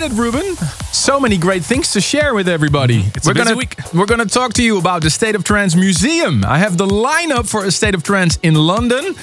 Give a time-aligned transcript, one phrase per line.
[0.00, 0.56] excited, Ruben.
[0.92, 3.04] So many great things to share with everybody.
[3.14, 3.76] It's we're gonna, week.
[3.92, 6.44] We're going to talk to you about the State of Trance Museum.
[6.44, 9.14] I have the lineup for a State of Trance in London.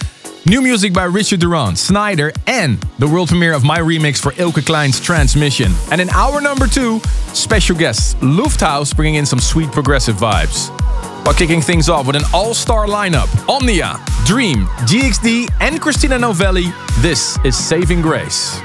[0.45, 4.63] New music by Richard Durand, Sneijder, and the world premiere of my remix for Eelke
[4.63, 5.73] Kleijn's Transmission.
[5.91, 7.00] And in hour number two,
[7.34, 10.69] special guests Lufthaus bringing in some sweet progressive vibes.
[11.25, 17.38] While kicking things off with an all-star lineup, Omnia, Dream, GXD, and Christina Novelli, this
[17.44, 18.62] is Saving Grace.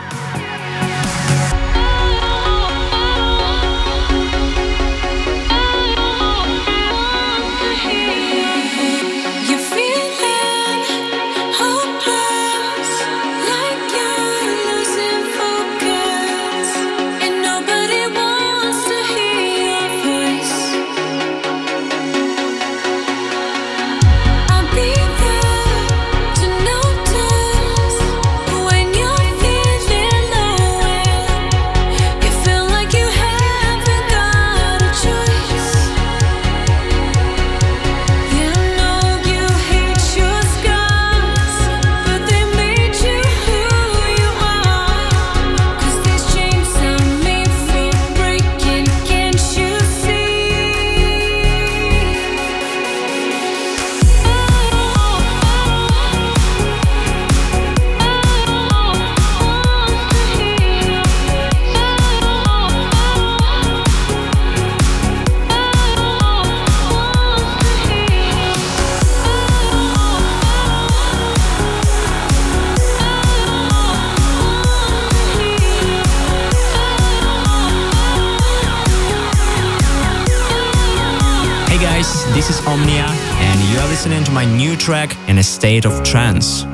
[84.43, 86.72] My new track in a state of trance.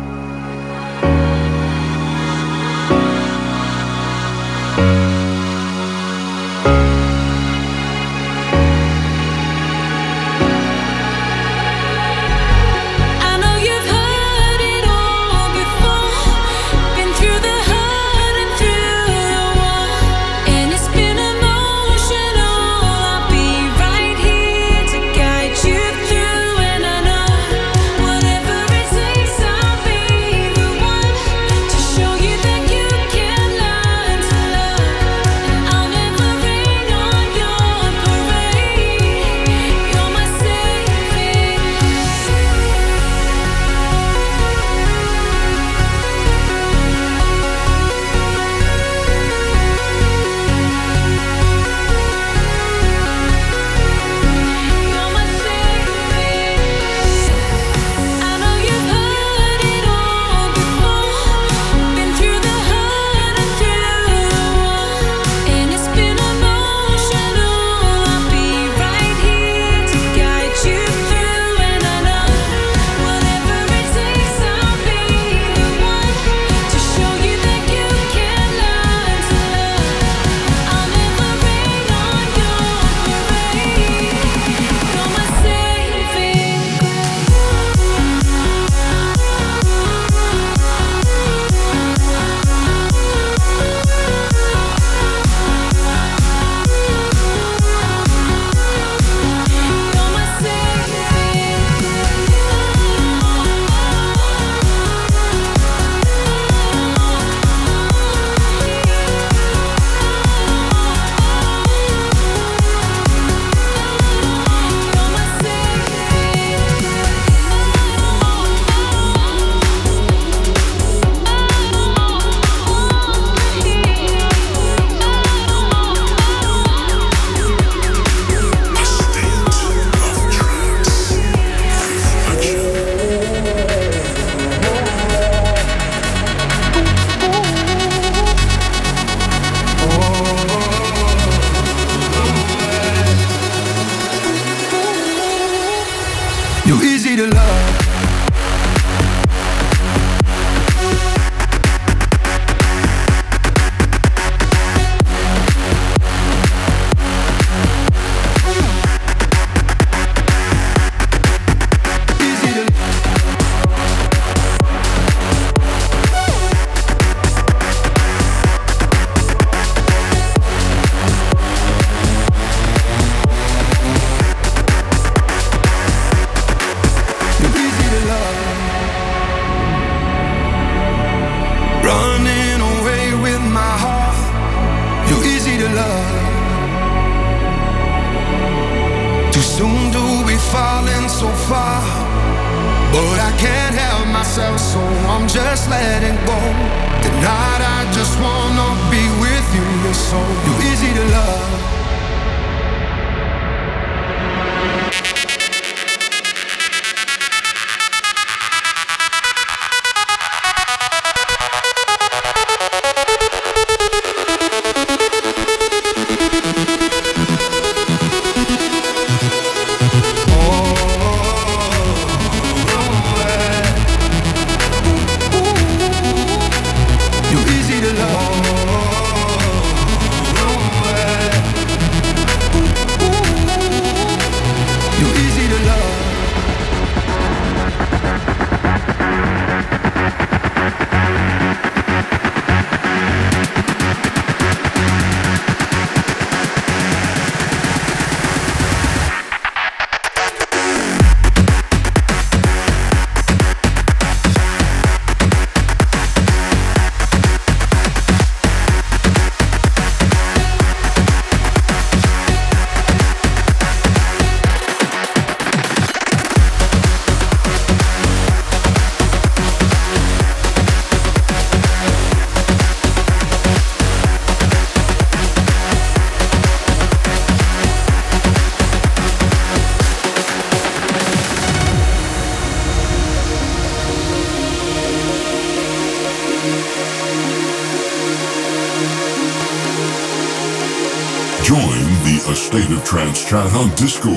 [293.28, 294.14] chat on Discord.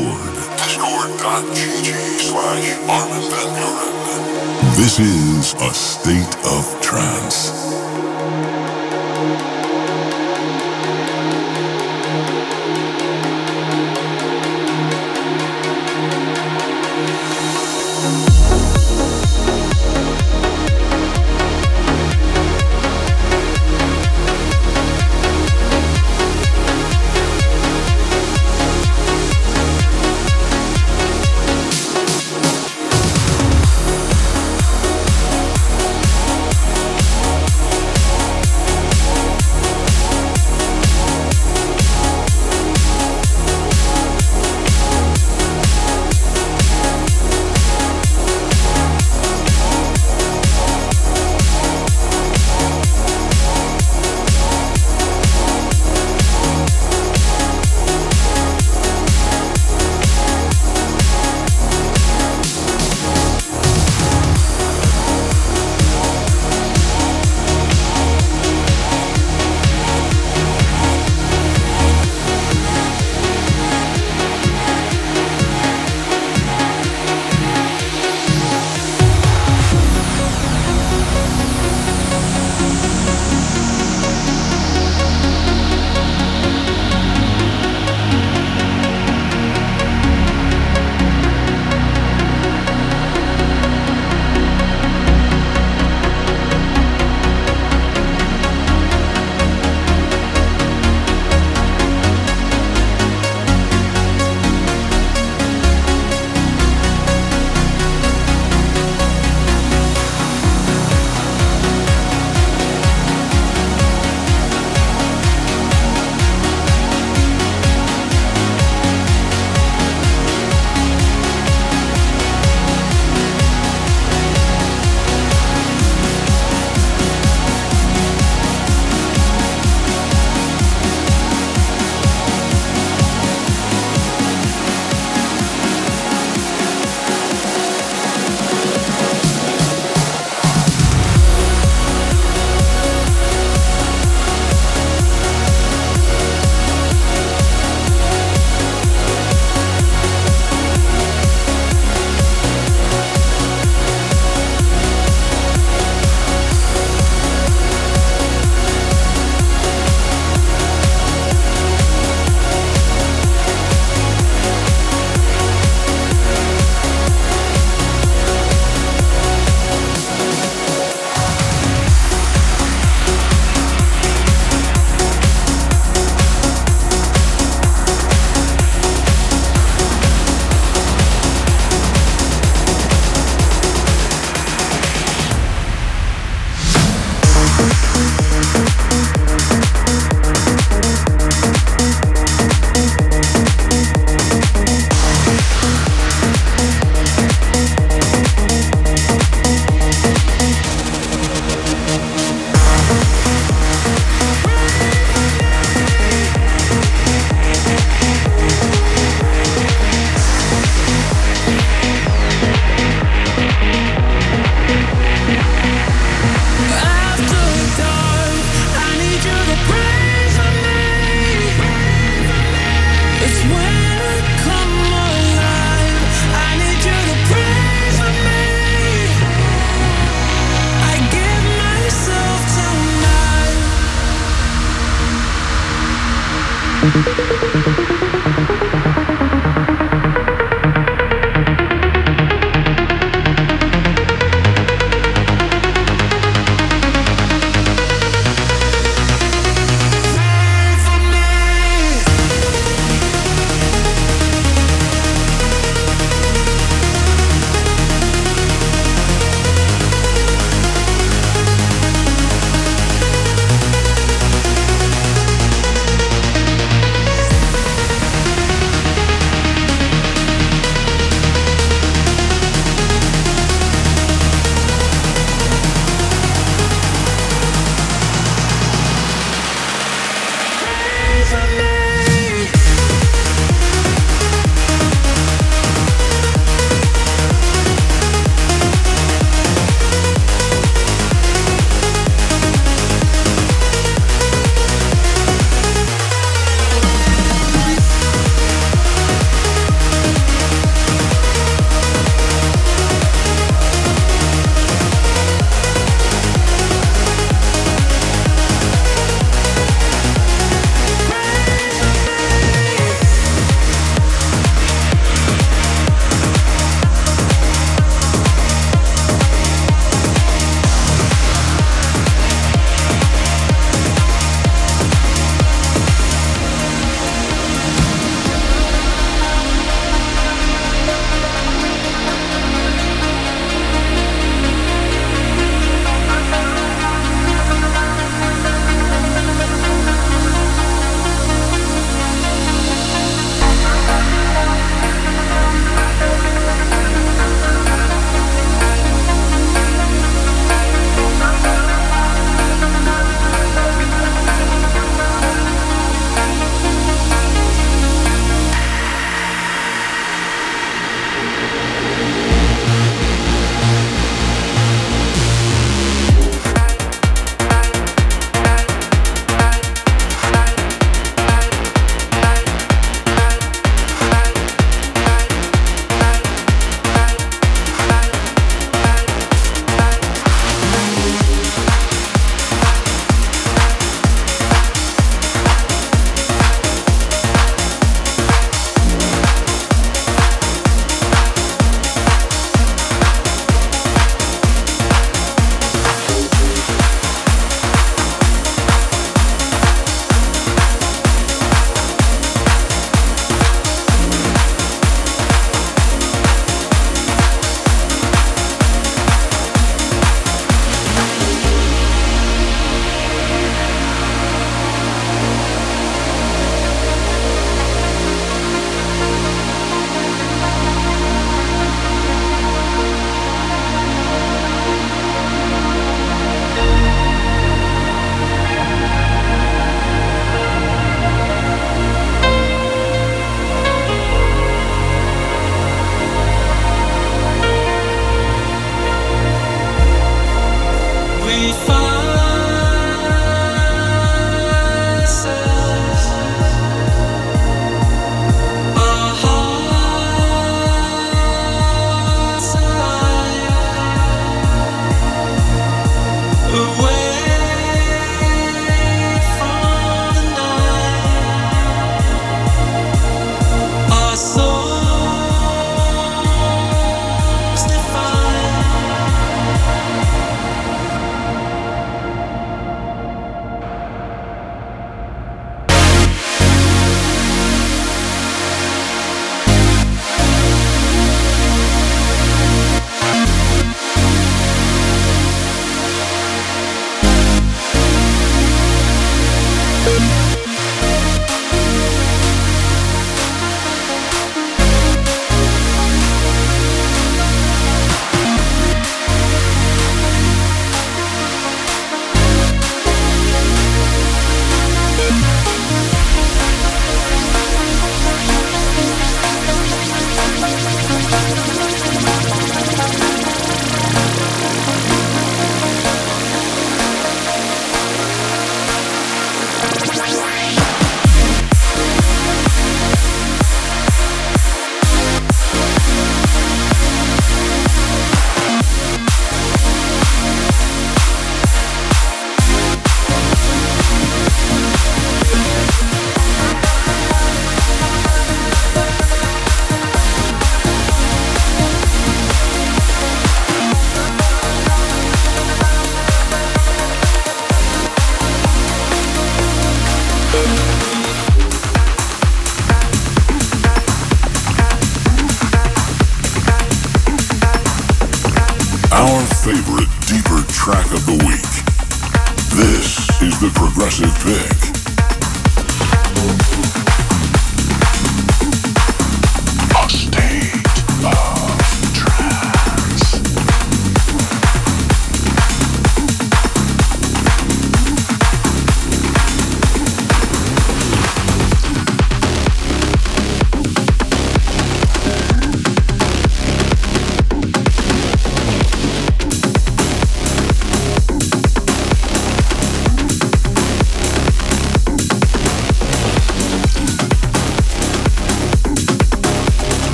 [0.56, 1.90] Discord.gg
[2.22, 4.76] slash Armin Van Buuren.
[4.78, 7.71] This is a state of trance.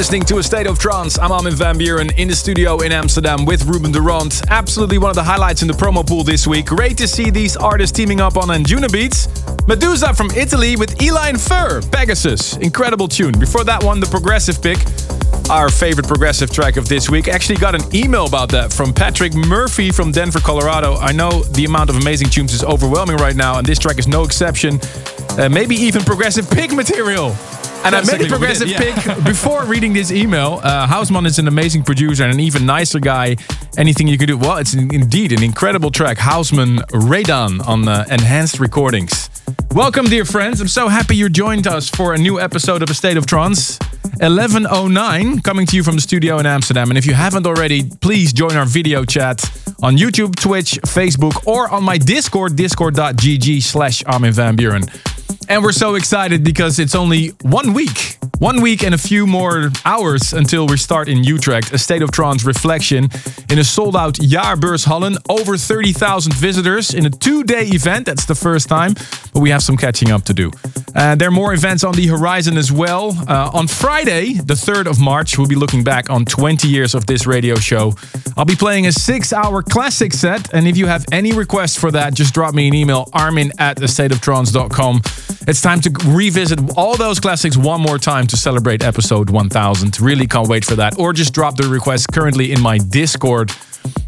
[0.00, 1.18] listening to A State of Trance.
[1.18, 4.32] I'm Armin van Buuren in the studio in Amsterdam with Ruben de Ronde.
[4.48, 6.64] Absolutely one of the highlights in the promo pool this week.
[6.64, 9.26] Great to see these artists teaming up on Anjuna Beats.
[9.68, 12.56] Meduza from Italy with Eli & Fur, Pegasus.
[12.56, 13.38] Incredible tune.
[13.38, 14.78] Before that one, the progressive pick.
[15.50, 17.28] Our favorite progressive track of this week.
[17.28, 20.96] Actually got an email about that from Patrick Murphy from Denver, Colorado.
[20.96, 24.08] I know the amount of amazing tunes is overwhelming right now, and this track is
[24.08, 24.80] no exception.
[25.38, 27.36] Uh, maybe even progressive pick material.
[27.82, 30.60] And I made a progressive did, pick before reading this email.
[30.62, 33.36] Uh, Hausman is an amazing producer and an even nicer guy.
[33.78, 34.36] Anything you could do.
[34.36, 36.18] Well, it's an, indeed an incredible track.
[36.18, 39.30] Hausman Radon on uh, Enhanced Recordings.
[39.72, 40.60] Welcome, dear friends.
[40.60, 43.78] I'm so happy you joined us for a new episode of A State of Trance.
[44.20, 46.90] 1109 coming to you from the studio in Amsterdam.
[46.90, 49.42] And if you haven't already, please join our video chat
[49.82, 55.09] on YouTube, Twitch, Facebook, or on my Discord, discord.gg slash Armin van Buuren.
[55.50, 58.18] And we're so excited because it's only one week.
[58.38, 62.12] One week and a few more hours until we start in Utrecht, a state of
[62.12, 63.08] trance reflection
[63.50, 65.16] in a sold out Jaarbeurs Hallen.
[65.28, 68.06] Over 30,000 visitors in a two day event.
[68.06, 68.94] That's the first time,
[69.34, 70.52] but we have some catching up to do.
[70.94, 73.10] Uh, there are more events on the horizon as well.
[73.28, 77.06] Uh, on Friday, the 3rd of March, we'll be looking back on 20 years of
[77.06, 77.92] this radio show.
[78.36, 81.90] I'll be playing a six hour classic set, and if you have any requests for
[81.90, 85.02] that, just drop me an email armin at thestateoftrance.com.
[85.48, 89.98] It's time to revisit all those classics one more time to celebrate episode 1000.
[90.00, 90.98] Really can't wait for that.
[90.98, 93.50] Or just drop the request currently in my Discord.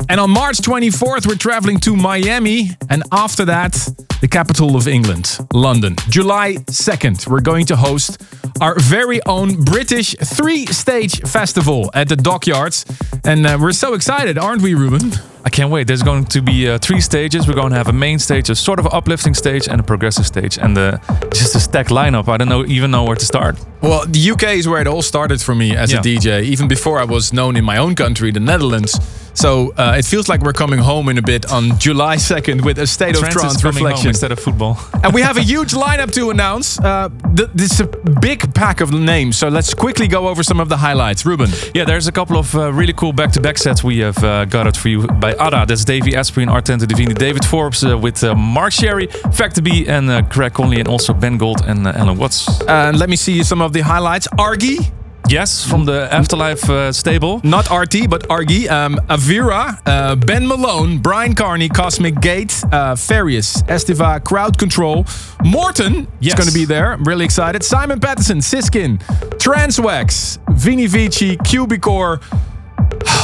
[0.08, 2.70] And on March 24th, we're traveling to Miami.
[2.90, 3.72] And after that,
[4.20, 5.96] the capital of England, London.
[6.08, 8.20] July 2nd, we're going to host
[8.60, 12.84] our very own British three stage festival at the dockyards.
[13.24, 15.12] And uh, we're so excited, aren't we, Ruben?
[15.44, 15.86] I can't wait.
[15.88, 17.48] There's going to be uh, three stages.
[17.48, 20.26] We're going to have a main stage, a sort of uplifting stage, and a progressive
[20.26, 20.56] stage.
[20.58, 20.98] And uh,
[21.32, 22.28] just a stacked lineup.
[22.28, 23.56] I don't know even know where to start.
[23.80, 25.98] Well, the UK is where it all started for me as Yeah.
[25.98, 28.96] a DJ, even before I was known in my own country, the Netherlands.
[29.34, 32.78] So uh, it feels like we're coming home in a bit on July 2nd with
[32.78, 34.08] a State of Trance reflection.
[34.08, 34.78] instead of football.
[35.04, 36.78] and we have a huge lineup to announce.
[36.78, 37.86] Uh, th- this is a
[38.20, 41.24] big pack of names, so let's quickly go over some of the highlights.
[41.24, 41.50] Ruben.
[41.74, 44.76] yeah, there's a couple of uh, really cool back-to-back sets we have uh, got it
[44.76, 45.64] for you by Ada.
[45.66, 49.86] That's Davey Asprey and Artento Divini, David Forbes uh, with uh, Mark Sherry, Factor B,
[49.86, 52.60] and uh, Greg Conley, and also Ben Gold and uh, Allen Watts.
[52.68, 54.28] And let me see some of the highlights.
[54.38, 54.78] Argy,
[55.28, 57.40] Yes, from the Afterlife uh, stable.
[57.42, 58.68] not RT, but Argy.
[58.68, 65.06] Um, Avira, uh, Ben Malone, Bryan Kearney, Cosmic Gate, uh, Farius, Estiva, Crowd Control,
[65.44, 66.92] Morton is going to be there.
[66.92, 67.62] I'm really excited.
[67.62, 68.98] Simon Patterson, Siskin,
[69.38, 72.20] Transwax, Vini Vici, Cubicore.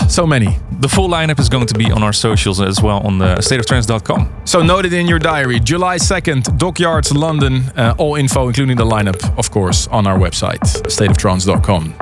[0.08, 0.58] So many.
[0.80, 4.42] The full lineup is going to be on our socials as well on the stateoftrance.com.
[4.44, 5.60] So note it in your diary.
[5.60, 7.64] July 2nd, Dockyards, London.
[7.76, 11.94] Uh, all info, including the lineup, of course, on our website, stateoftrance.com.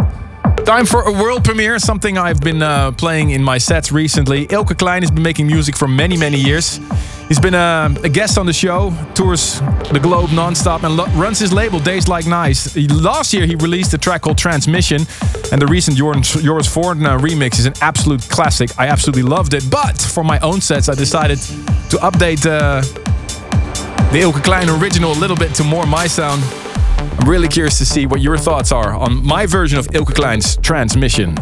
[0.64, 4.47] Time for a world premiere, something I've been uh, playing in my sets recently.
[4.49, 6.81] Eelke Kleijn has been making music for many, many years.
[7.28, 9.58] He's been a, a guest on the show, tours
[9.90, 12.72] the globe nonstop, and lo- runs his label Days Like Nights.
[12.74, 15.02] He- Last year, he released a track called Transmission,
[15.50, 18.70] and the recent Joris Voorn uh, remix is an absolute classic.
[18.78, 19.68] I absolutely loved it.
[19.68, 22.80] But for my own sets, I decided to update uh,
[24.12, 26.42] the Eelke Kleijn original a little bit to more my sound.
[27.18, 30.56] I'm really curious to see what your thoughts are on my version of Eelke Kleijn's
[30.58, 31.34] Transmission.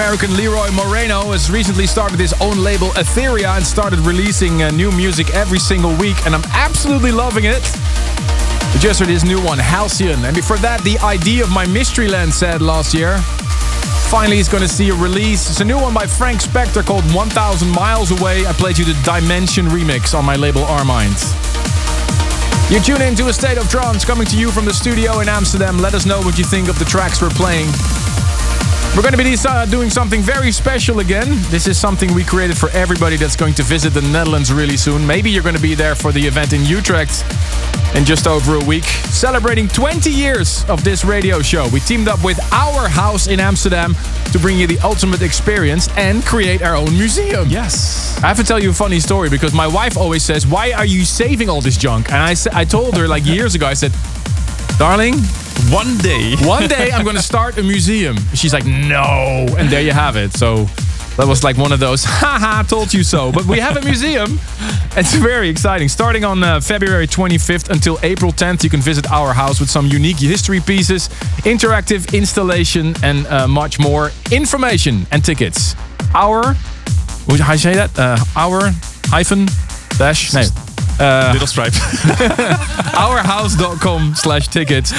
[0.00, 4.90] American Leroy Moreno has recently started his own label Etheria and started releasing uh, new
[4.92, 7.60] music every single week, and I'm absolutely loving it.
[8.80, 12.32] Just heard his new one, Halcyon, and before that, the idea of my Mystery Mysteryland
[12.32, 13.18] said last year.
[14.08, 15.50] Finally, he's going to see a release.
[15.50, 18.46] It's a new one by Frank Spector called 1000 Miles Away.
[18.46, 21.20] I played you the Dimension remix on my label Armind.
[22.72, 25.28] You tune in to a state of trance coming to you from the studio in
[25.28, 25.76] Amsterdam.
[25.76, 27.68] Let us know what you think of the tracks we're playing.
[28.96, 31.28] We're going to be uh, doing something very special again.
[31.48, 35.06] This is something we created for everybody that's going to visit the Netherlands really soon.
[35.06, 37.24] Maybe you're going to be there for the event in Utrecht
[37.94, 41.68] in just over a week, celebrating 20 years of this radio show.
[41.72, 43.94] We teamed up with Our House in Amsterdam
[44.32, 47.48] to bring you the ultimate experience and create our own museum.
[47.48, 48.20] Yes.
[48.24, 50.84] I have to tell you a funny story because my wife always says, Why are
[50.84, 52.10] you saving all this junk?
[52.10, 53.92] And I, I told her like years ago, I said,
[54.78, 55.14] Darling,
[55.70, 56.34] One day.
[56.40, 58.16] one day I'm going to start a museum.
[58.34, 59.46] She's like, no.
[59.56, 60.32] And there you have it.
[60.32, 60.64] So
[61.16, 63.30] that was like one of those, haha, told you so.
[63.30, 64.40] But we have a museum.
[64.96, 65.88] It's very exciting.
[65.88, 69.86] Starting on uh, February 25th until April 10th, you can visit our house with some
[69.86, 71.08] unique history pieces,
[71.44, 75.76] interactive installation, and uh, much more information and tickets.
[76.14, 76.54] Our,
[77.38, 77.96] how you say that?
[77.96, 78.72] Uh, our
[79.06, 79.46] hyphen
[79.98, 80.42] dash, nee.
[81.32, 81.72] Little stripe.
[82.92, 84.92] ourhouse.com slash tickets.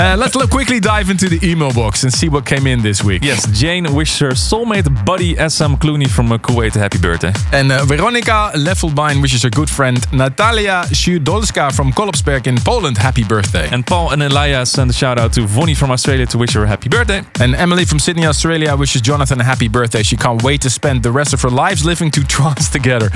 [0.00, 3.04] Uh, let's look, quickly dive into the email box and see what came in this
[3.04, 3.22] week.
[3.22, 7.34] yes, Jane wishes her soulmate buddy SM Clooney from uh, Kuwait a happy birthday.
[7.52, 13.24] And uh, Veronica Lefelbein wishes her good friend Natalia Szydolska from Kolopsberg in Poland happy
[13.24, 13.68] birthday.
[13.70, 16.64] And, Paul and Elias send a shout out to Vonnie from Australia to wish her
[16.64, 17.22] a happy birthday.
[17.38, 20.02] and Emily from Sydney, Australia wishes Jonathan a happy birthday.
[20.02, 23.10] She can't wait to spend the rest of her lives living to trance together.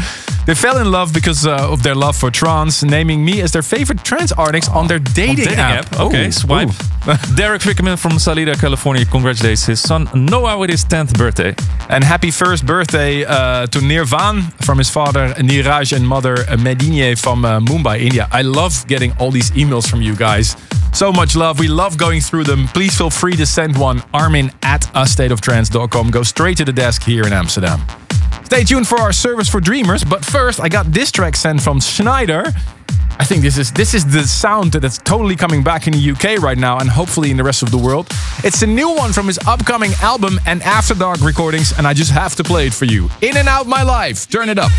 [0.46, 3.62] They fell in love because uh, of their love for trance, naming me as their
[3.62, 5.98] favorite trance artist on their dating, Dating app.
[5.98, 6.73] Okay, Ooh, swipe.
[6.74, 6.84] Ooh.
[7.36, 11.54] Derek Wickerman from Salida, California congratulates his son Noah with his 10th birthday.
[11.90, 17.14] And happy first birthday uh, to Nirvan from his father Niraj and mother uh, Medine
[17.16, 18.28] from uh, Mumbai, India.
[18.32, 20.56] I love getting all these emails from you guys.
[20.94, 21.58] So much love.
[21.58, 22.68] We love going through them.
[22.68, 24.02] Please feel free to send one.
[24.14, 26.10] Armin at astateoftrance.com.
[26.10, 27.80] Go straight to the desk here in Amsterdam.
[28.44, 30.04] Stay tuned for our service for dreamers.
[30.04, 32.54] But first, I got this track sent from Sneijder.
[33.18, 36.42] I think this is this is the sound that's totally coming back in the UK
[36.42, 38.08] right now and hopefully in the rest of the world.
[38.42, 42.10] It's a new one from his upcoming album and After Dark recordings and I just
[42.10, 43.08] have to play it for you.
[43.22, 44.28] In and Out My Life.
[44.28, 44.72] Turn it up.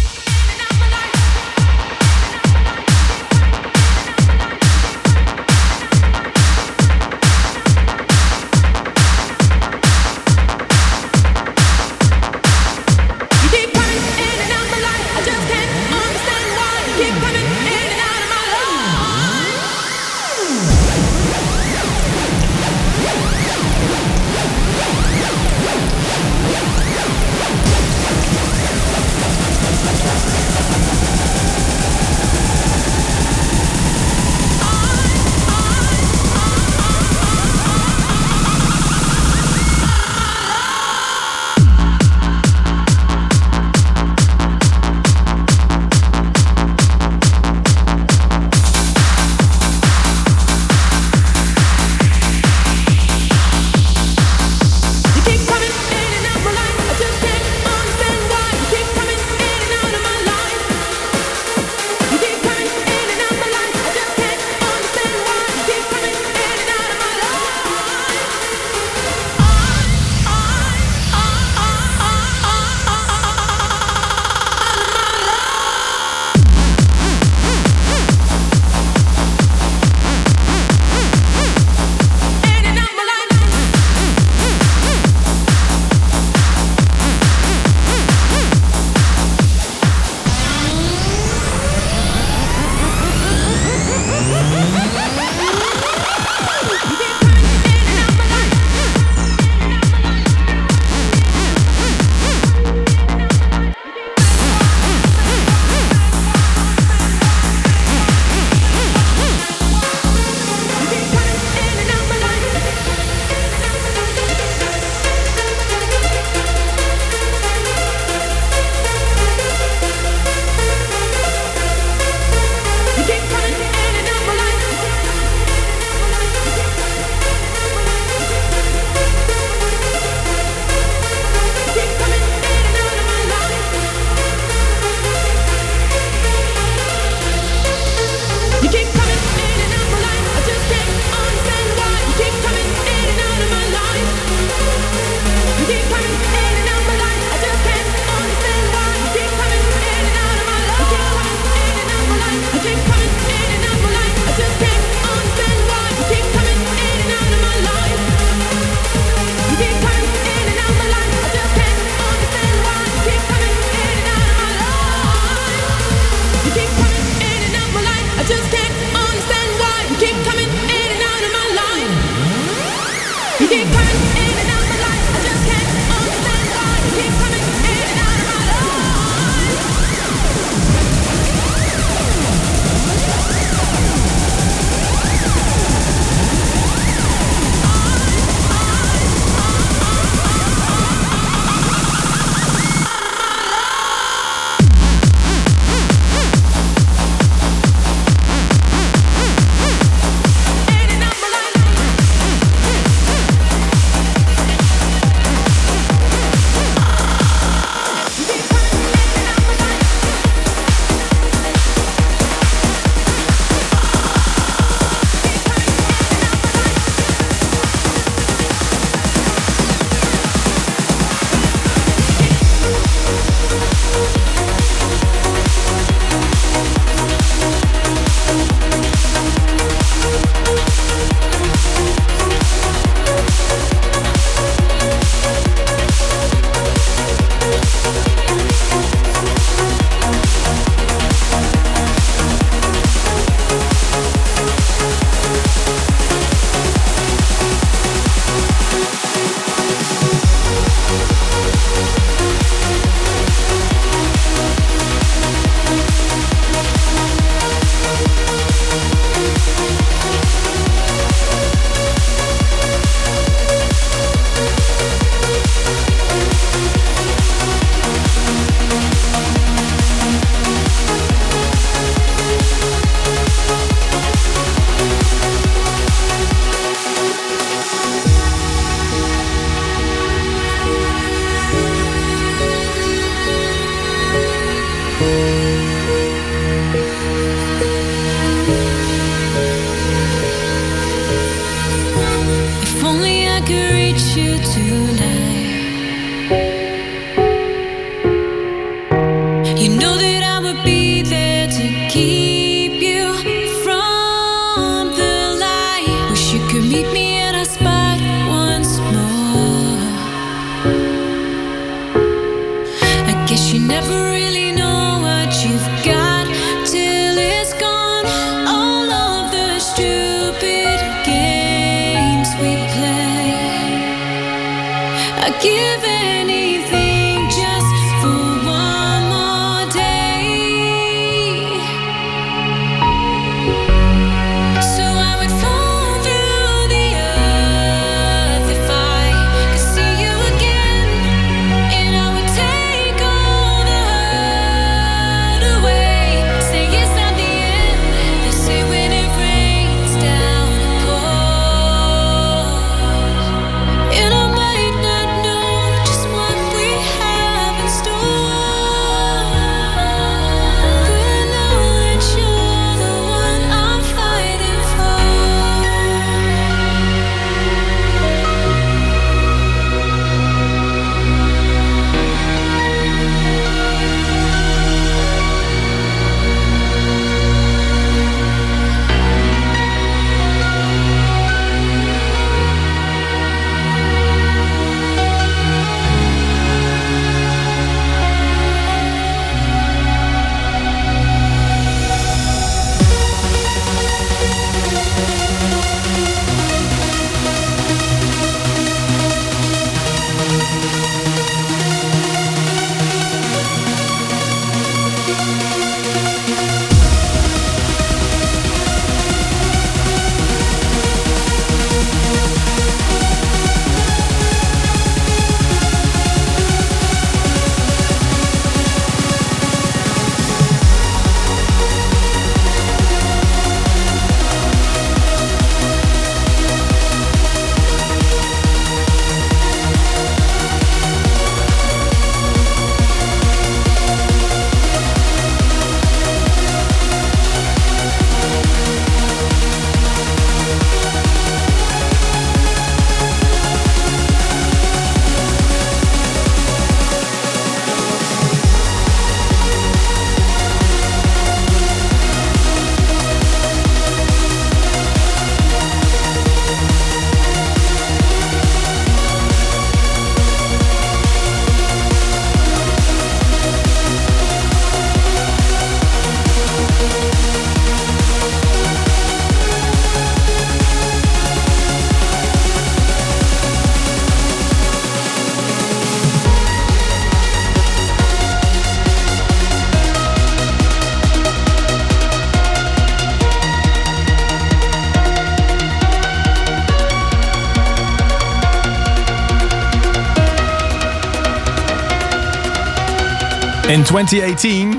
[493.86, 494.72] 2018,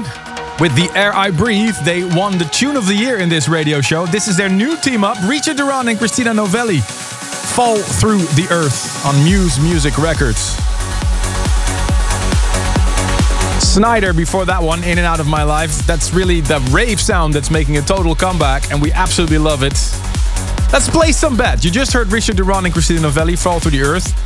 [0.59, 3.81] with The Air I Breathe, they won the Tune of the Year in this radio
[3.81, 4.05] show.
[4.07, 6.81] This is their new team up, Richard Durand and Christina Novelli.
[6.81, 10.57] Fall Through the Earth on Muse Music Records.
[13.61, 15.87] Sneijder before that one, In and Out of My Life.
[15.87, 19.75] That's really the rave sound that's making a total comeback, and we absolutely love it.
[20.73, 21.65] Let's play some bet.
[21.65, 24.26] You just heard Richard Durand and Christina Novelli fall through the earth.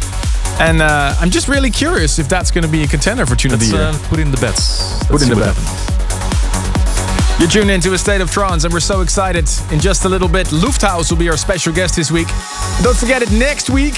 [0.61, 3.55] And uh, I'm just really curious if that's going to be a contender for Tune
[3.55, 3.81] of the Year.
[3.81, 4.99] uh, put in the bets.
[5.05, 5.57] Put Let's in the what bet.
[5.57, 7.41] happens.
[7.41, 9.49] You're tuned into a state of trance, and we're so excited.
[9.73, 12.29] In just a little bit, Lufthaus will be our special guest this week.
[12.83, 13.95] Don't forget it next week.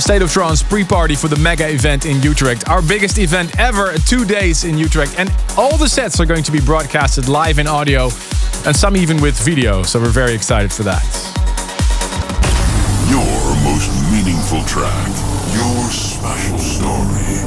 [0.00, 4.24] State of Trance pre-party for the mega event in Utrecht, our biggest event ever, two
[4.24, 8.04] days in Utrecht, and all the sets are going to be broadcasted live in audio,
[8.64, 9.82] and some even with video.
[9.82, 11.02] So we're very excited for that.
[13.10, 15.27] Your most meaningful track.
[15.54, 17.38] Your special story.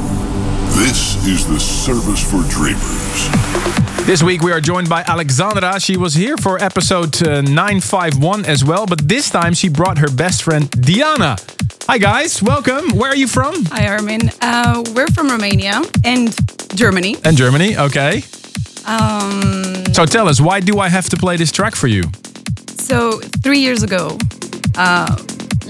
[0.83, 4.05] This is the service for dreamers.
[4.05, 5.79] This week we are joined by Alexandra.
[5.79, 10.09] She was here for episode uh, 951 as well, but this time she brought her
[10.09, 11.35] best friend Diana.
[11.87, 12.95] Hi guys, welcome.
[12.97, 13.65] Where are you from?
[13.65, 14.31] Hi, Armin.
[14.41, 16.33] Uh, we're from Romania and
[16.75, 17.15] Germany.
[17.25, 18.23] And Germany, okay.
[18.85, 22.03] Um, So tell us, why do I have to play this track for you?
[22.79, 24.17] so, three years ago,
[24.75, 25.15] uh,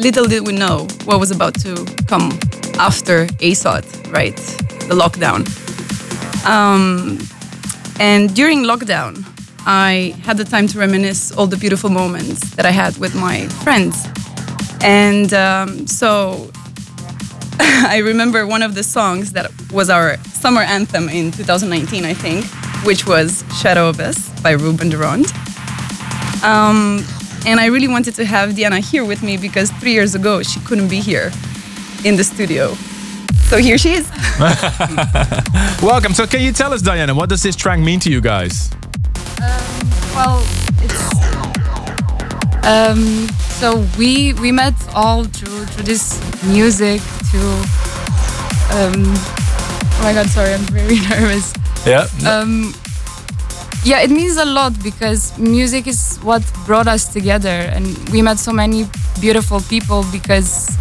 [0.02, 2.32] little did we know what was about to come
[2.80, 4.36] after ASOT, right?
[4.90, 5.46] The lockdown.
[6.44, 7.20] Um,
[8.00, 9.24] and during lockdown,
[9.68, 13.48] I had the time to reminisce all the beautiful moments that I had with my
[13.64, 14.08] friends.
[14.82, 16.50] And um, so
[17.60, 22.46] I remember one of the songs that was our summer anthem in 2019, I think,
[22.88, 25.32] which was Shadow of Us by Ruben de Ronde.
[26.44, 27.06] Um,
[27.46, 30.60] and I really wanted to have Diana here with me because three years ago she
[30.62, 31.32] couldn't be here
[32.06, 32.76] in the studio.
[33.50, 34.10] So here she is.
[35.82, 36.14] Welcome.
[36.14, 38.72] So can you tell us, Diana, what does this track mean to you guys?
[40.16, 40.42] Well,
[40.82, 41.12] it's
[42.66, 43.28] um,
[43.60, 47.02] so we we met all through through this music.
[47.32, 47.40] To
[48.72, 51.54] um, oh my god, sorry, I'm very nervous.
[51.86, 52.08] Yeah.
[52.28, 52.74] Um,
[53.84, 58.40] yeah, it means a lot because music is what brought us together, and we met
[58.40, 58.86] so many
[59.20, 60.78] beautiful people because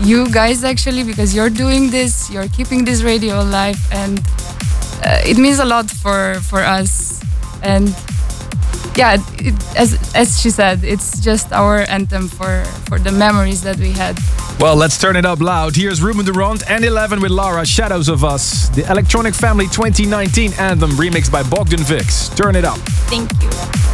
[0.00, 4.18] you guys actually because you're doing this, you're keeping this radio alive, and
[5.04, 7.20] uh, it means a lot for for us.
[7.62, 7.94] And
[8.96, 13.76] yeah it, as as she said it's just our anthem for for the memories that
[13.78, 14.18] we had
[14.60, 15.74] Well, let's turn it up loud.
[15.74, 18.68] Here's Ruben de Ronde and 11 with Lara, Shadows of Us.
[18.70, 22.28] The Electronic Family 2019 anthem remixed by Bogdan Vix.
[22.30, 22.78] Turn it up.
[23.08, 23.91] Thank you.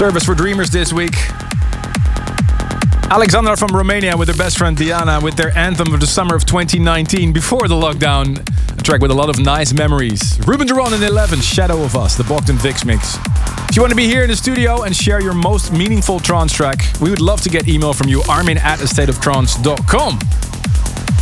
[0.00, 1.14] Service for Dreamers this week.
[3.10, 6.46] Alexandra from Romania with her best friend Diana with their anthem of the summer of
[6.46, 8.38] 2019 before the lockdown.
[8.78, 10.40] A track with a lot of nice memories.
[10.46, 13.18] Ruben de Ronde in 11, Shadow of Us, the Bogdan Vix mix.
[13.68, 16.54] If you want to be here in the studio and share your most meaningful trance
[16.54, 20.18] track, we would love to get email from you, armin at astateoftrance.com.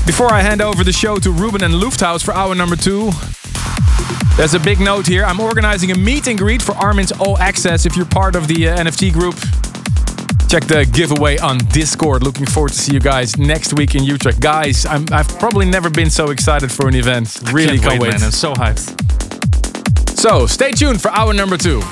[0.06, 3.10] Before I hand over the show to Ruben and Lufthaus for hour number two,
[4.38, 5.24] there's a big note here.
[5.24, 7.84] I'm organizing a meet and greet for Armin's All Access.
[7.84, 9.34] If you're part of the uh, NFT group,
[10.48, 12.22] check the giveaway on Discord.
[12.22, 14.40] Looking forward to see you guys next week in Utrecht.
[14.40, 17.40] Guys, i have probably never been so excited for an event.
[17.52, 18.12] Really can't can't wait.
[18.12, 18.22] man.
[18.22, 18.94] I'm so hyped.
[20.16, 21.82] So stay tuned for hour number two.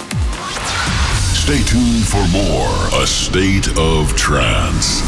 [1.35, 5.03] Stay tuned for more A State of Trance.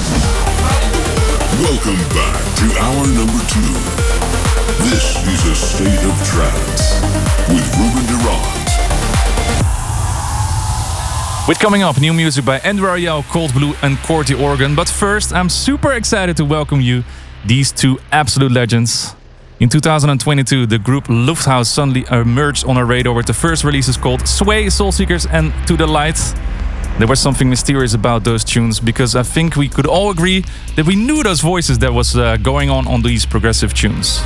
[1.62, 4.17] Welcome back to hour number two.
[4.78, 7.00] This is A State of Trance
[7.48, 8.68] with Ruben de Ronde.
[11.48, 14.76] With coming up, new music by Andrew Rayel, Cold Blue, and Corti Organ.
[14.76, 17.02] But first, I'm super excited to welcome you,
[17.44, 19.16] these two absolute legends.
[19.58, 24.28] In 2022, the group Lufthaus suddenly emerged on our radar with the first releases called
[24.28, 26.20] Sway, Soul Seekers, and To the Light.
[26.98, 30.44] There was something mysterious about those tunes because I think we could all agree
[30.74, 34.20] that we knew those voices that was uh, going on on these progressive tunes.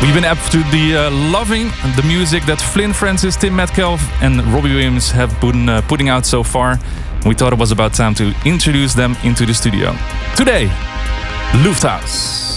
[0.00, 0.24] We've been
[0.70, 5.68] the uh, loving the music that Flynn Francis, Tim Metcalfe, and Robbie Williams have been
[5.68, 6.78] uh, putting out so far.
[7.26, 9.94] We thought it was about time to introduce them into the studio.
[10.36, 10.68] Today,
[11.64, 12.53] Lufthaus.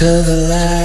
[0.00, 0.79] To the light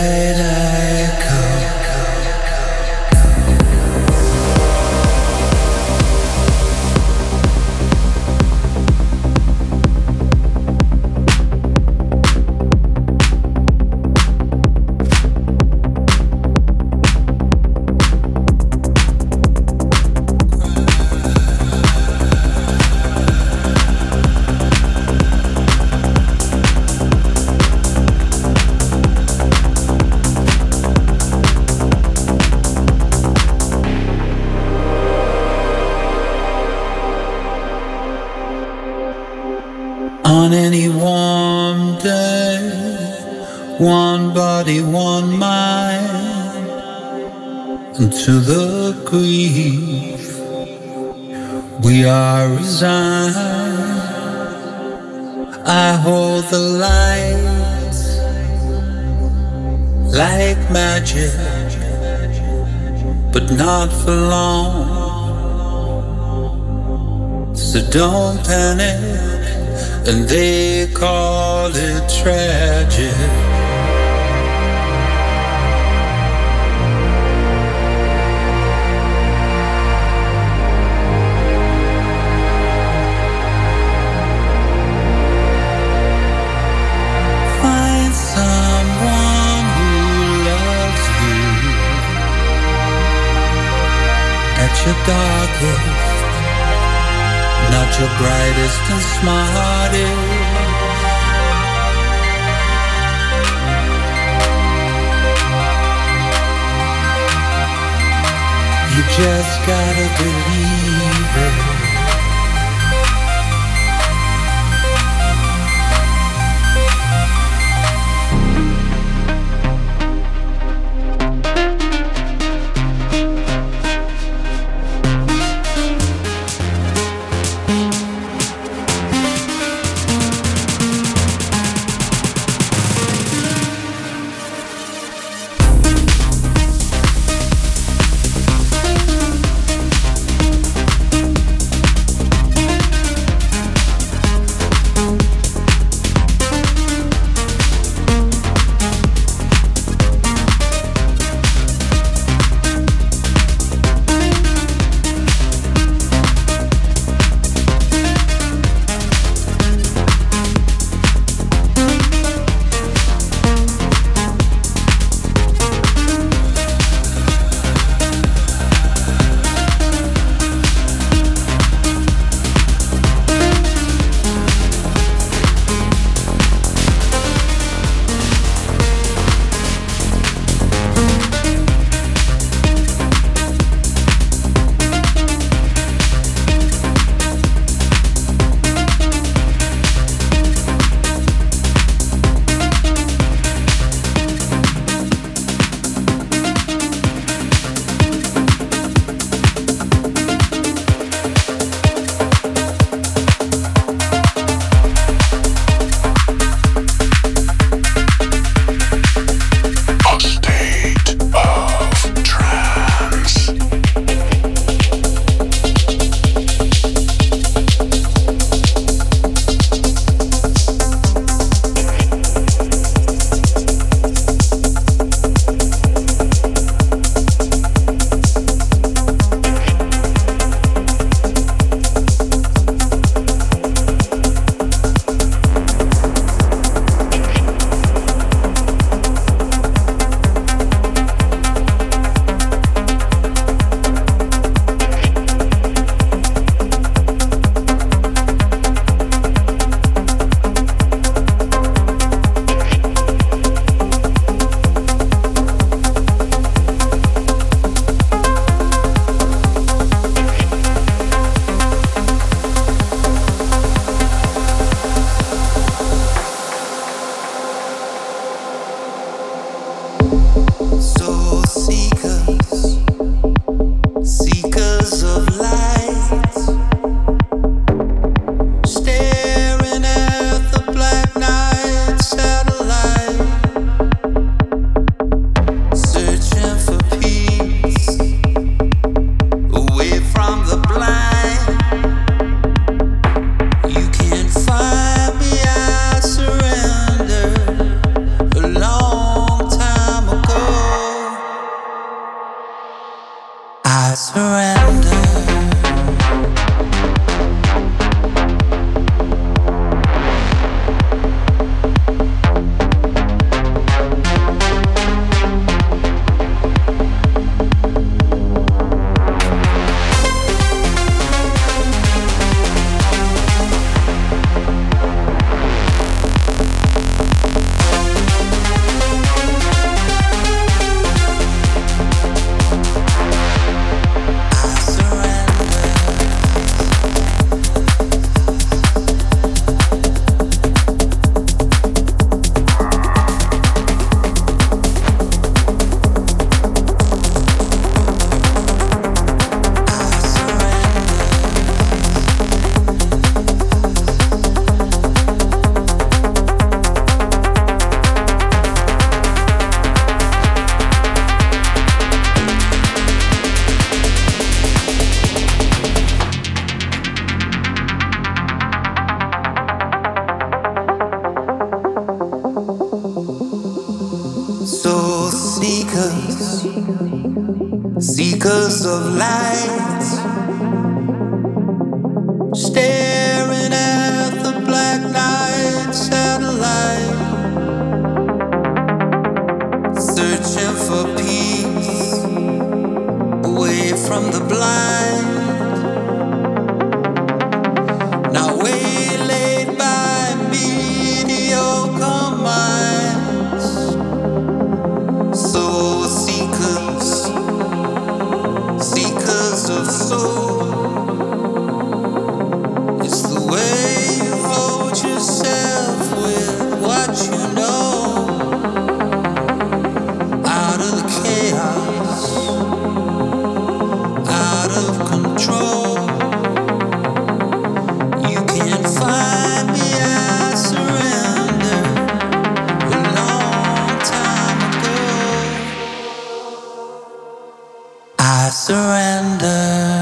[438.07, 439.74] I surrender.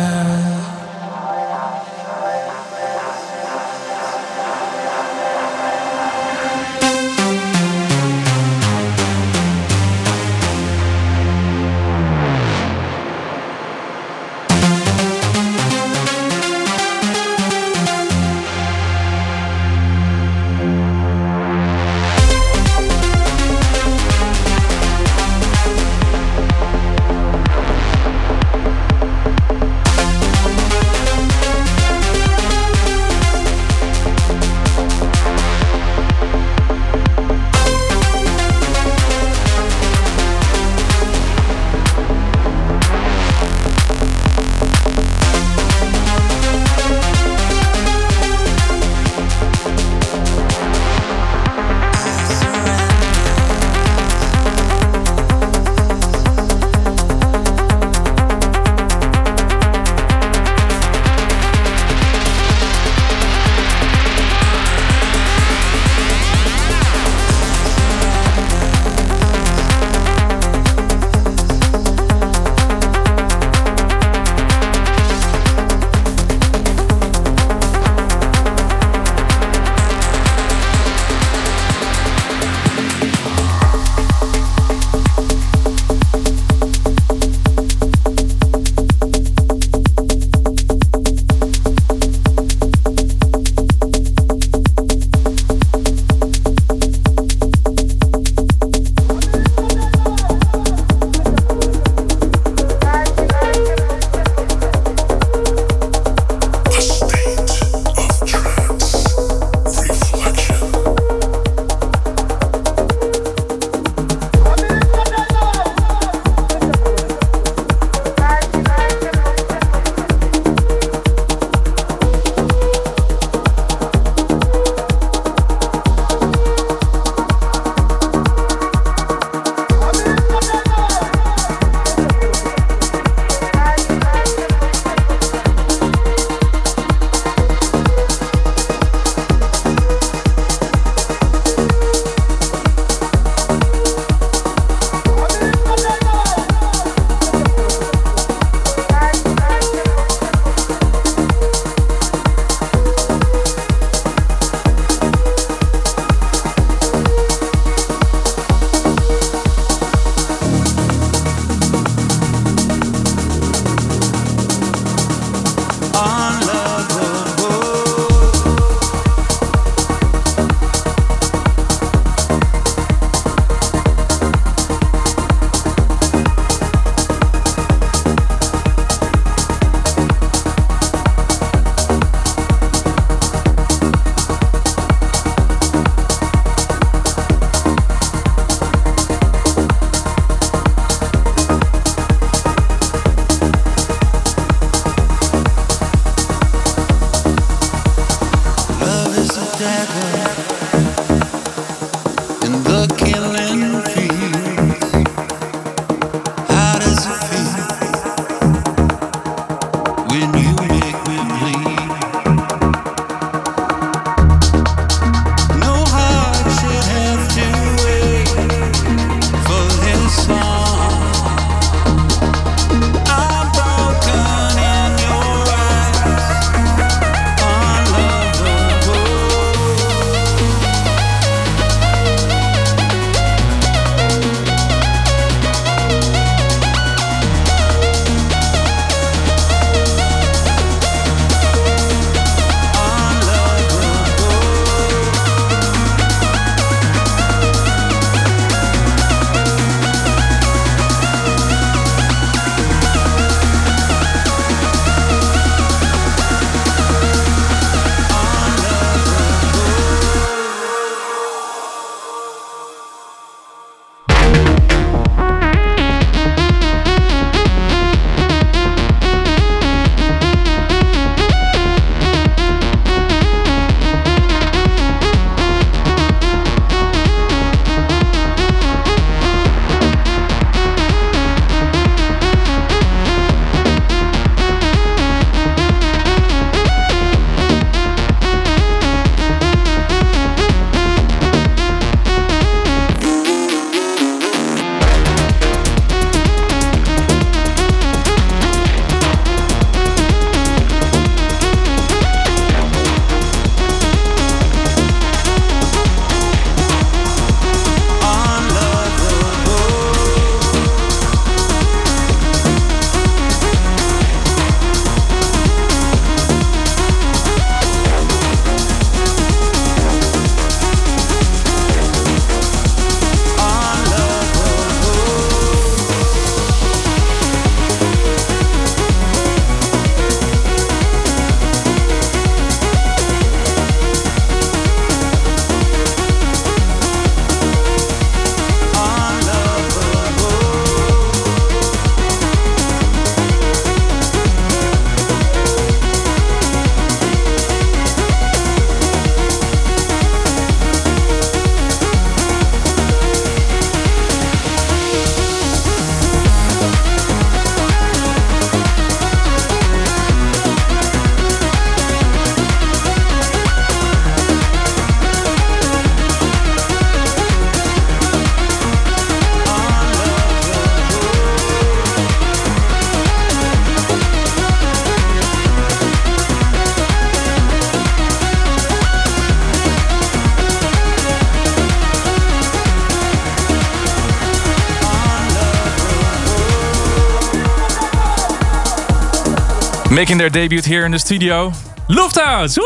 [390.04, 391.52] Making their debut here in the studio,
[391.88, 392.58] Lufthaus.
[392.58, 392.66] Woo!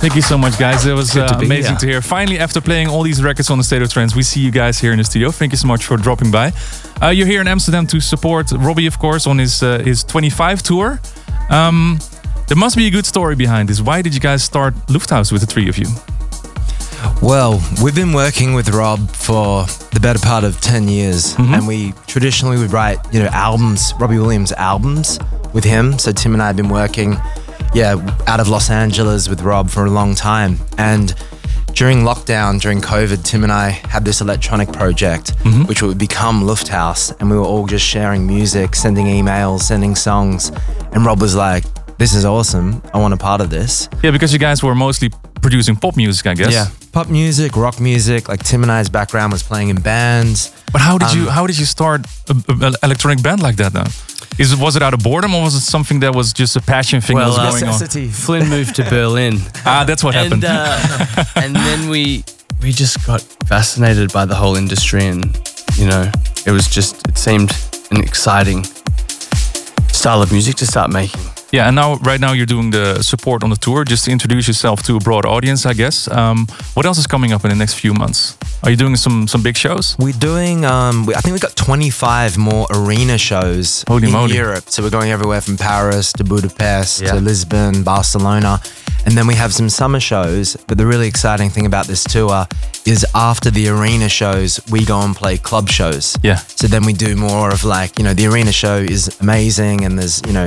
[0.00, 0.84] Thank you so much, guys.
[0.86, 1.78] It was good to uh, be amazing here.
[1.78, 2.02] to hear.
[2.02, 4.80] Finally, after playing all these records on the State of Trance, we see you guys
[4.80, 5.30] here in the studio.
[5.30, 6.52] Thank you so much for dropping by.
[7.00, 10.64] Uh, you're here in Amsterdam to support Robbie, of course, on his uh, his 25
[10.64, 11.00] tour.
[11.48, 12.00] Um,
[12.48, 13.80] there must be a good story behind this.
[13.80, 15.86] Why did you guys start Lufthaus with the three of you?
[17.22, 19.64] Well, we've been working with Rob for
[19.94, 21.34] the better part of 10 years.
[21.34, 21.54] Mm-hmm.
[21.54, 25.18] And we traditionally would write, you know, albums, Robbie Williams albums
[25.52, 25.98] with him.
[25.98, 27.16] So Tim and I have been working,
[27.72, 27.94] yeah,
[28.26, 30.58] out of Los Angeles with Rob for a long time.
[30.78, 31.14] And
[31.72, 35.64] during lockdown, during COVID, Tim and I had this electronic project, mm-hmm.
[35.64, 37.14] which would become Lufthaus.
[37.20, 40.52] And we were all just sharing music, sending emails, sending songs.
[40.92, 41.64] And Rob was like,
[41.98, 42.82] this is awesome.
[42.92, 43.88] I want a part of this.
[44.02, 45.10] Yeah, because you guys were mostly
[45.40, 46.52] producing pop music, I guess.
[46.52, 48.28] Yeah, pop music, rock music.
[48.28, 50.52] Like Tim and I's background was playing in bands.
[50.72, 53.86] But how did you Um, how did you start an electronic band like that now?
[54.38, 56.60] Is it was it out of boredom or was it something that was just a
[56.60, 57.68] passion thing that was uh, going on?
[57.70, 58.08] Necessity.
[58.08, 59.38] Flynn moved to Berlin.
[59.66, 60.44] Ah, that's what happened.
[60.44, 62.24] and, uh, and then we
[62.62, 65.24] we just got fascinated by the whole industry, and
[65.76, 66.10] you know,
[66.46, 67.50] it was just it seemed
[67.90, 68.64] an exciting
[69.88, 71.33] style of music to start making.
[71.54, 74.48] Yeah, and now right now you're doing the support on the tour just to introduce
[74.48, 76.08] yourself to a broad audience, I guess.
[76.08, 78.36] Um, what else is coming up in the next few months?
[78.64, 79.94] Are you doing some some big shows?
[80.00, 80.64] We're doing.
[80.64, 84.34] Um, we, I think we've got 25 more arena shows Holy in moly.
[84.34, 84.64] Europe.
[84.68, 87.12] So we're going everywhere from Paris to Budapest Yeah.
[87.12, 88.58] to Lisbon, Barcelona,
[89.06, 90.56] and then we have some summer shows.
[90.66, 92.46] But the really exciting thing about this tour
[92.84, 96.16] is after the arena shows, we go and play club shows.
[96.24, 96.38] Yeah.
[96.56, 99.96] So then we do more of like, you know, the arena show is amazing and
[99.98, 100.46] there's, you know,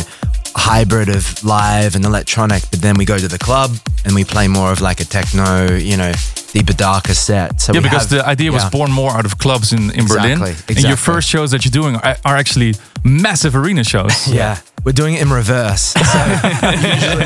[0.55, 3.71] hybrid of live and electronic, but then we go to the club
[4.05, 6.11] and we play more of like a techno, you know,
[6.53, 7.59] deeper, darker set.
[7.61, 10.41] So yeah, because have- the idea was born more out of clubs in, in Berlin.
[10.41, 14.27] Exactly, And your first shows that you're doing are, are actually massive arena shows.
[14.33, 14.59] Yeah.
[14.85, 15.81] We're doing it in reverse.
[15.81, 15.99] So
[16.71, 17.25] usually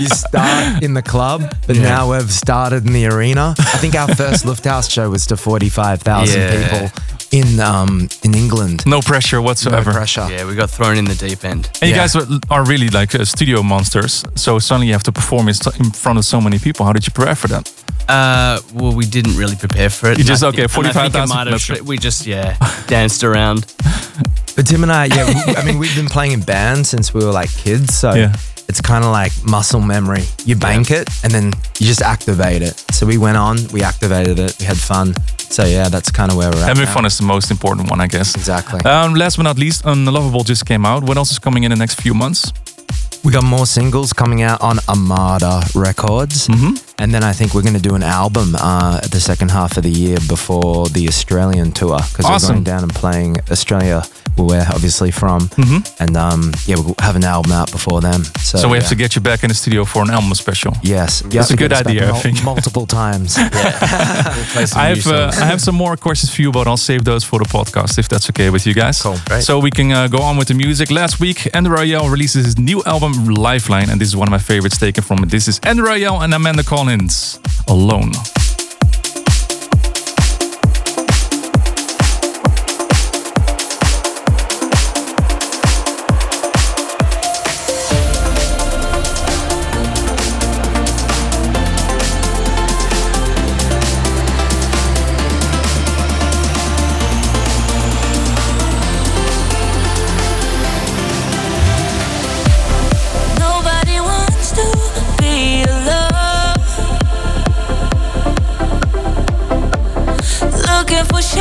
[0.00, 3.54] you start in the club, but now we've started in the arena.
[3.58, 6.50] I think our first Lufthaus show was to 45,000 Yeah.
[6.88, 7.02] people
[7.36, 8.84] in um, in England.
[8.86, 9.92] No pressure whatsoever.
[9.92, 10.26] No whatsoever.
[10.26, 10.26] pressure.
[10.34, 11.68] Yeah, we got thrown in the deep end.
[11.80, 14.24] And you guys are, are really like uh, studio monsters.
[14.34, 15.54] So suddenly you have to perform in,
[15.92, 16.86] front of so many people.
[16.86, 17.72] How did you prepare for that?
[18.08, 20.18] Uh, well, we didn't really prepare for it.
[20.18, 21.82] You just- okay, think- and I think it 45,000 might have let's sh- go.
[21.82, 22.56] We just yeah
[22.86, 23.66] danced around.
[24.56, 27.24] But Tim and I, yeah, we, I mean, we've been playing in bands since we
[27.24, 27.94] were like kids.
[27.94, 28.34] So Yeah.
[28.68, 30.24] It's kind of like muscle memory.
[30.44, 32.76] You bank it and then you just activate it.
[32.92, 35.14] So we went on, we activated it, we had fun.
[35.38, 36.68] So yeah, that's kind of where we're at.
[36.68, 38.34] Having fun is the most important one, I guess.
[38.34, 38.80] Exactly.
[38.84, 41.04] Um, last but not least, Unlovable just came out.
[41.04, 42.52] What else is coming in the next few months?
[43.26, 46.46] We got more singles coming out on Armada Records.
[46.46, 46.74] Mm-hmm.
[47.02, 49.76] And then I think we're going to do an album uh, at the second half
[49.76, 52.48] of the year before the Australian tour because Awesome.
[52.48, 54.02] we're going down and playing Australia,
[54.36, 55.50] where we're obviously from.
[56.00, 58.22] And um, yeah, we'll have an album out before them.
[58.24, 58.58] So, Mm-hmm.
[58.62, 60.72] So we have to get you back in the studio for an album special.
[60.82, 62.44] Yes, That's a good get us back idea, I mul- think.
[62.44, 63.34] Multiple times.
[63.38, 67.38] I have uh, I have some more questions for you, but I'll save those for
[67.40, 69.02] the podcast if that's okay with you guys.
[69.02, 69.18] Cool.
[69.26, 69.42] Great.
[69.42, 70.90] So we can uh, go on with the music.
[70.90, 74.38] Last week, Andrew Rayel releases his new album Lifeline, and this is one of my
[74.38, 75.30] favorites taken from it.
[75.30, 78.12] This is Andrew Rayel and Amanda Collins, Alone.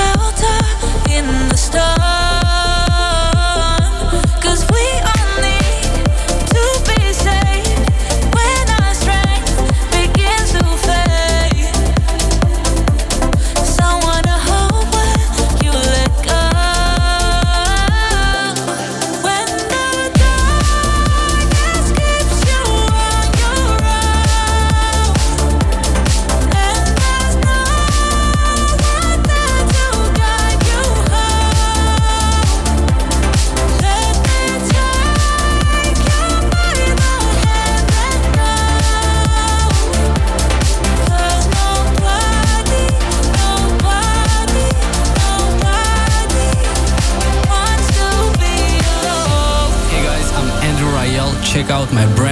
[0.06, 0.60] Shelter
[1.10, 2.45] in the storm.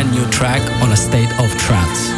[0.04, 2.13] Brand new track on a state of trance.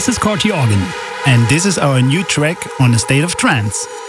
[0.00, 0.82] This is Corti Organ,
[1.26, 3.99] and this is our new track on the State of Trance.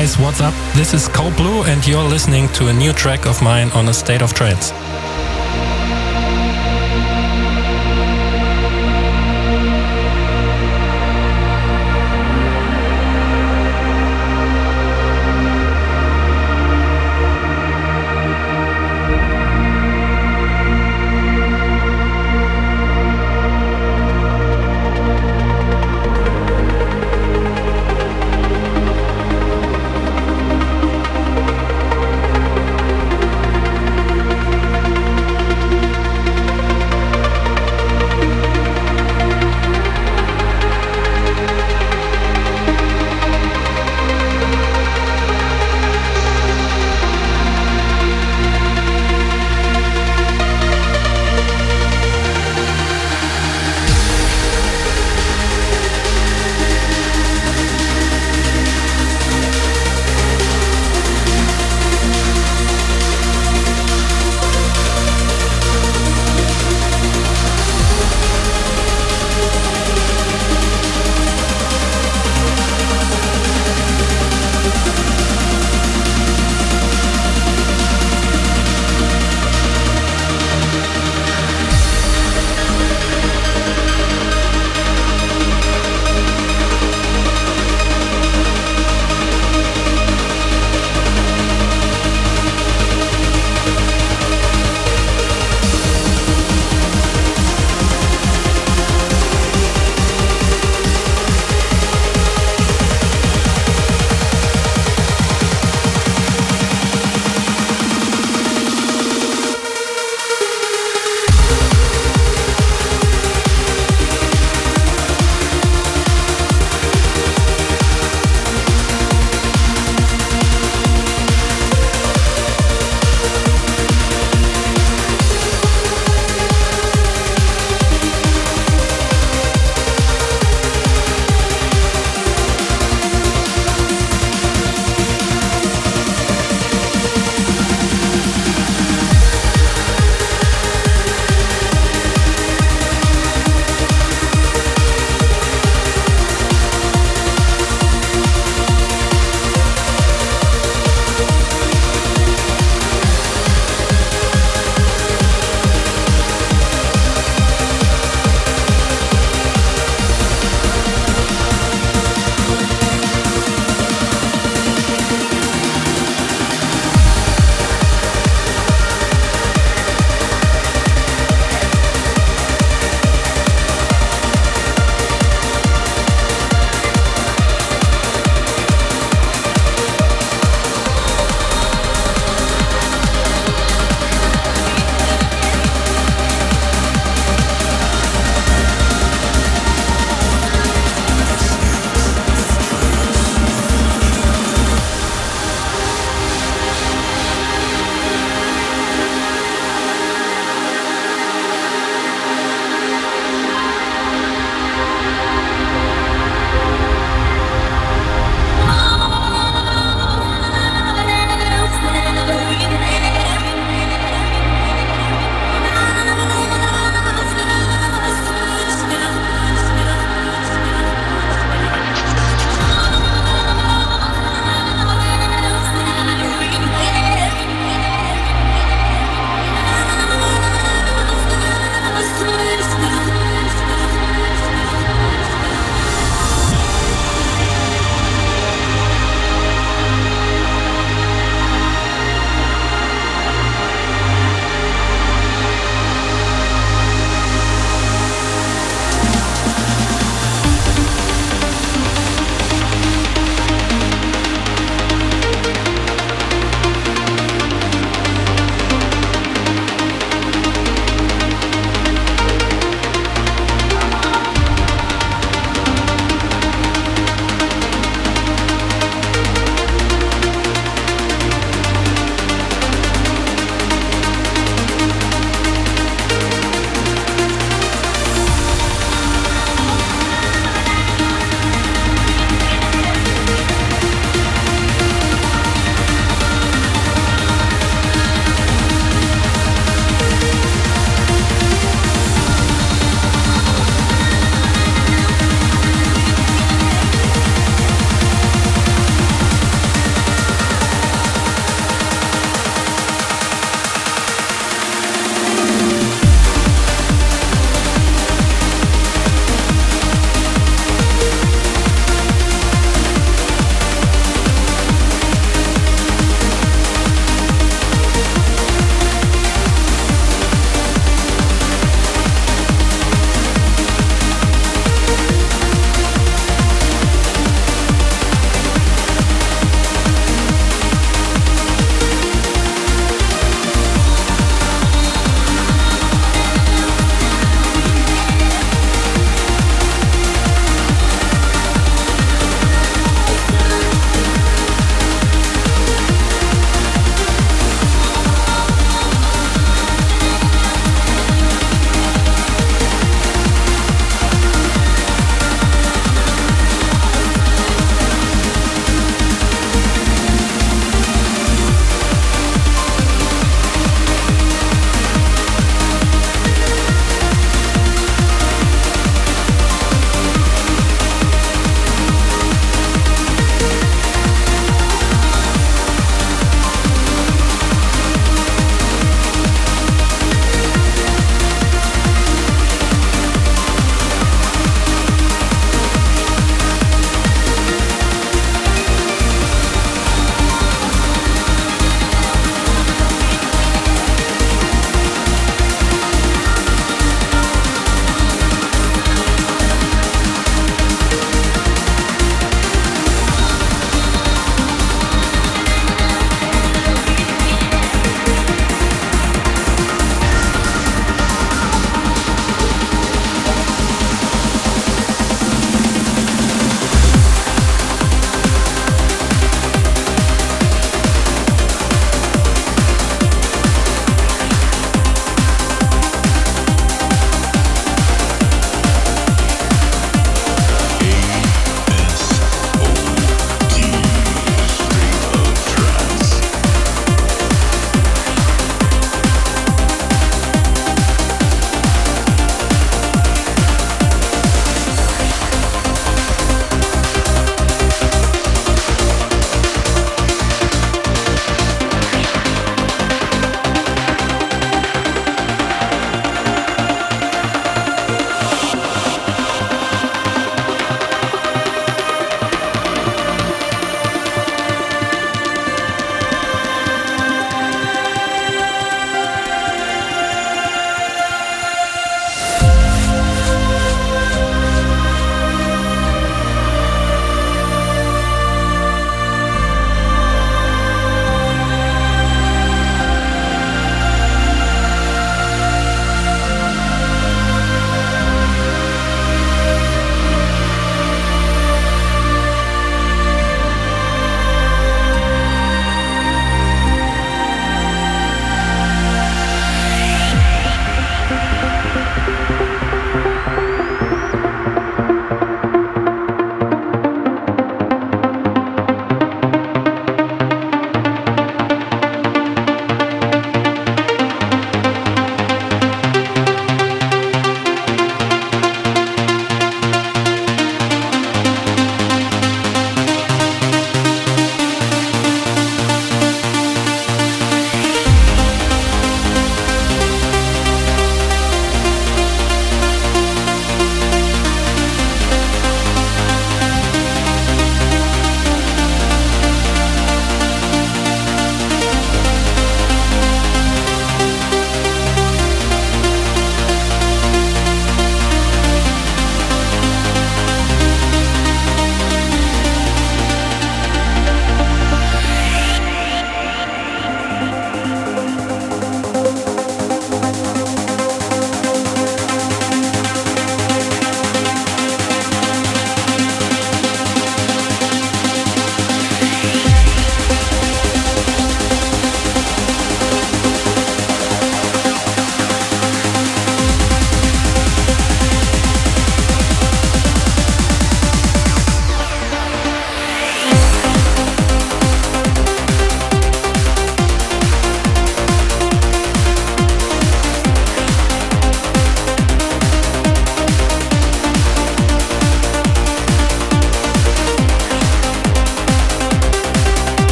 [0.00, 0.54] Guys, what's up?
[0.74, 3.92] This is Cold Blue, and you're listening to a new track of mine on a
[3.92, 4.72] state of trance.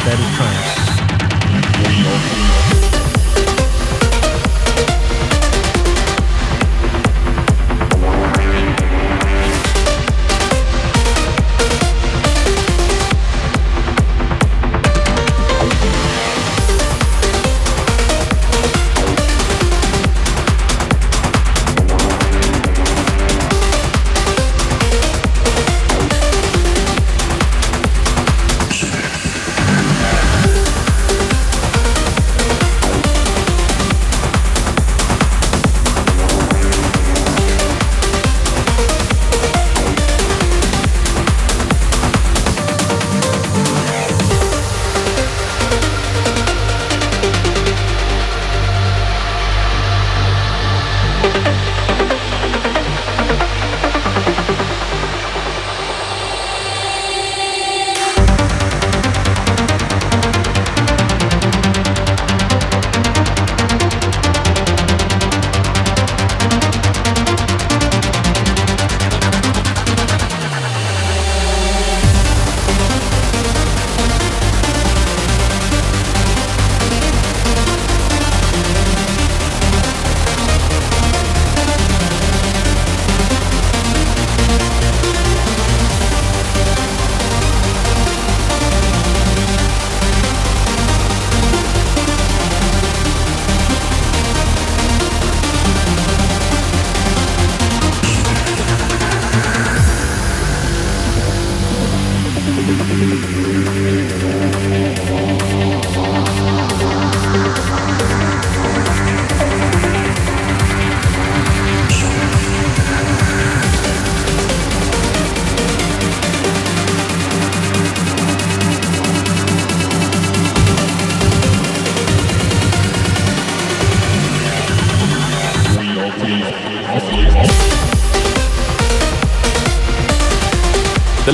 [0.00, 0.77] State of trance.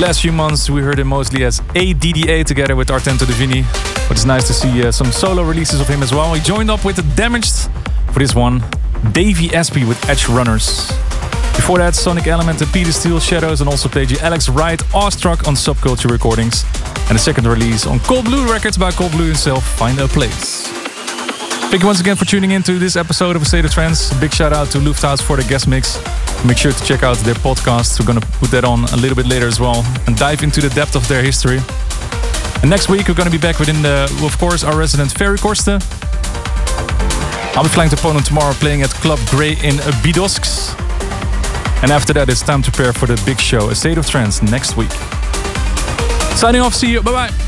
[0.05, 3.63] Last few months, we heard him mostly as ADDA together with Artento Divini.
[4.07, 6.31] But it's nice to see uh, some solo releases of him as well.
[6.35, 7.71] He joined up with the Damaged
[8.13, 8.63] for this one,
[9.13, 10.89] Davey Asprey with Edge Runners.
[11.55, 15.47] Before that, Sonic Element and Peter Steele Shadows, and also played you Alex Wright, Awestruck
[15.47, 16.65] on Subculture Recordings.
[17.09, 20.67] And the second release on Cold Blue Records by Cold Blue himself, Find a Place.
[21.71, 24.13] Thank you once again for tuning in to this episode of A State of Trance.
[24.19, 25.97] Big shout out to Lufthaus for the guest mix.
[26.47, 27.99] Make sure to check out their podcast.
[27.99, 30.61] We're going to put that on a little bit later as well and dive into
[30.61, 31.59] the depth of their history.
[32.61, 35.37] And next week, we're going to be back within the, of course, our resident Ferry
[35.37, 35.81] Korsten.
[37.55, 40.75] I'll be flying to Poland tomorrow playing at Club Grey in Bydgoszcz.
[41.81, 44.41] And after that, it's time to prepare for the big show, A State of Trance,
[44.41, 44.91] next week.
[46.35, 47.44] Signing off, see you, bye bye.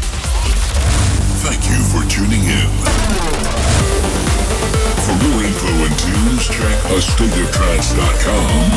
[6.98, 8.72] astateoftrance.com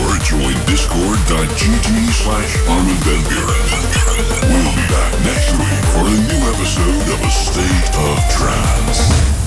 [0.00, 3.68] or join discord.gg slash Armin Van Buuren.
[4.48, 9.37] We'll be back next week for a new episode of A State of Trance.